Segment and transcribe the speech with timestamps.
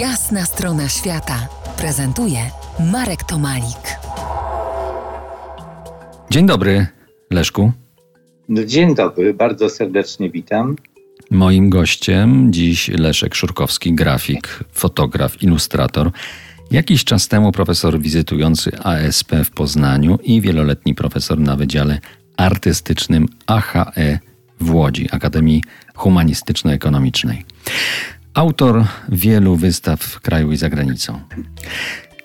[0.00, 1.48] Jasna strona świata
[1.78, 2.38] prezentuje
[2.92, 3.98] Marek Tomalik.
[6.30, 6.86] Dzień dobry,
[7.30, 7.72] Leszku.
[8.66, 10.76] Dzień dobry, bardzo serdecznie witam.
[11.30, 16.10] Moim gościem dziś Leszek Szurkowski, grafik, fotograf, ilustrator.
[16.70, 22.00] Jakiś czas temu profesor wizytujący ASP w Poznaniu i wieloletni profesor na Wydziale
[22.36, 24.18] Artystycznym AHE
[24.60, 25.62] w Łodzi, Akademii
[25.94, 27.44] Humanistyczno-Ekonomicznej.
[28.36, 31.20] Autor wielu wystaw w kraju i za granicą.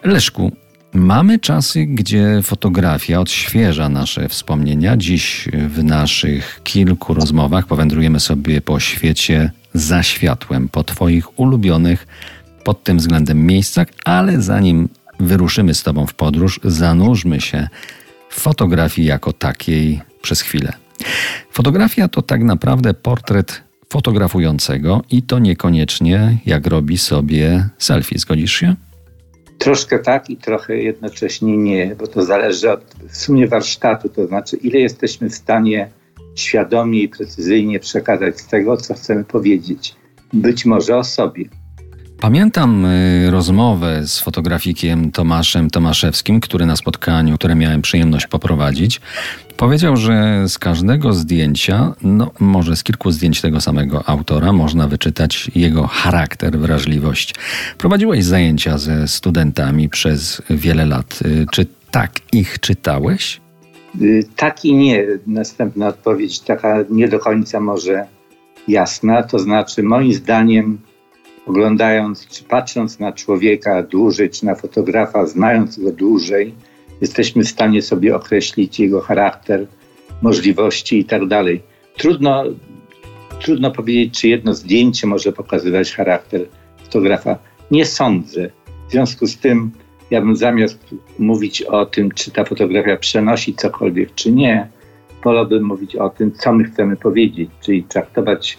[0.04, 0.52] Leszku,
[0.94, 4.98] mamy czasy, gdzie fotografia odświeża nasze wspomnienia.
[4.98, 12.08] Dziś w naszych kilku rozmowach powędrujemy sobie po świecie za światłem, po Twoich ulubionych
[12.64, 14.90] pod tym względem miejscach, ale zanim
[15.20, 17.68] wyruszymy z Tobą w podróż, zanurzmy się
[18.30, 20.74] w fotografii jako takiej przez chwilę.
[21.52, 28.20] Fotografia to tak naprawdę portret fotografującego i to niekoniecznie jak robi sobie selfie.
[28.20, 28.76] Zgodzisz się?
[29.58, 34.58] Troszkę tak i trochę jednocześnie nie, bo to zależy od w sumie warsztatu, to znaczy
[34.58, 35.90] ile jesteśmy w stanie
[36.36, 39.96] świadomie i precyzyjnie przekazać z tego, co chcemy powiedzieć.
[40.34, 41.46] Być może o sobie.
[42.22, 49.02] Pamiętam y, rozmowę z fotografikiem Tomaszem Tomaszewskim, który na spotkaniu, które miałem przyjemność poprowadzić,
[49.58, 55.52] powiedział, że z każdego zdjęcia, no może z kilku zdjęć tego samego autora, można wyczytać
[55.56, 57.36] jego charakter, wrażliwość.
[57.78, 61.20] Prowadziłeś zajęcia ze studentami przez wiele lat.
[61.26, 63.42] Y, czy tak ich czytałeś?
[64.02, 65.06] Y, tak i nie.
[65.28, 68.06] Następna odpowiedź, taka nie do końca może
[68.68, 69.24] jasna.
[69.24, 70.78] To znaczy, moim zdaniem,
[71.52, 76.54] oglądając czy patrząc na człowieka dłużej, czy na fotografa, znając go dłużej,
[77.02, 79.68] jesteśmy w stanie sobie określić jego charakter,
[80.22, 81.62] możliwości i tak dalej.
[81.98, 82.44] Trudno,
[83.40, 86.42] trudno powiedzieć, czy jedno zdjęcie może pokazywać charakter
[86.84, 87.38] fotografa.
[87.72, 88.50] Nie sądzę.
[88.88, 89.72] W związku z tym,
[90.12, 90.80] ja bym zamiast
[91.20, 94.68] mówić o tym, czy ta fotografia przenosi cokolwiek, czy nie,
[95.24, 98.58] wolałbym mówić o tym, co my chcemy powiedzieć, czyli traktować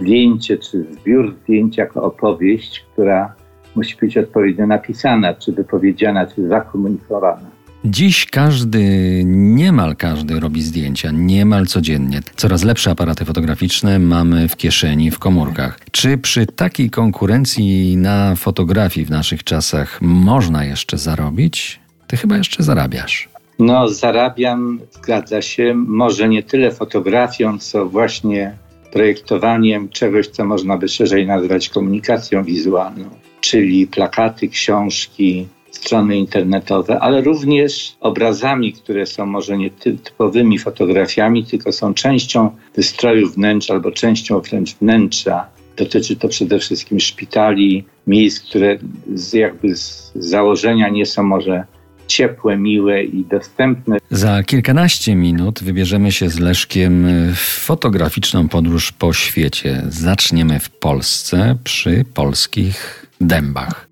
[0.00, 3.34] zdjęcie czy zbiór zdjęć jako opowieść, która
[3.76, 7.50] musi być odpowiednio napisana, czy wypowiedziana, czy zakomunikowana.
[7.84, 8.82] Dziś każdy,
[9.24, 12.20] niemal każdy robi zdjęcia, niemal codziennie.
[12.36, 15.80] Coraz lepsze aparaty fotograficzne mamy w kieszeni, w komórkach.
[15.90, 21.80] Czy przy takiej konkurencji na fotografii w naszych czasach można jeszcze zarobić?
[22.06, 23.28] Ty chyba jeszcze zarabiasz.
[23.58, 28.56] No, zarabiam, zgadza się, może nie tyle fotografią, co właśnie
[28.92, 37.22] projektowaniem czegoś, co można by szerzej nazwać komunikacją wizualną, czyli plakaty, książki, strony internetowe, ale
[37.22, 44.40] również obrazami, które są może nie typowymi fotografiami, tylko są częścią wystroju wnętrza albo częścią
[44.40, 45.46] wręcz wnętrza.
[45.76, 48.78] Dotyczy to przede wszystkim szpitali, miejsc, które
[49.14, 51.64] z jakby z założenia nie są może
[52.10, 53.96] ciepłe, miłe i dostępne.
[54.10, 59.82] Za kilkanaście minut wybierzemy się z Leszkiem w fotograficzną podróż po świecie.
[59.88, 63.88] Zaczniemy w Polsce przy polskich dębach.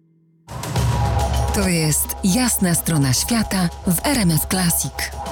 [1.55, 5.28] To jest jasna strona świata w RMF Classic.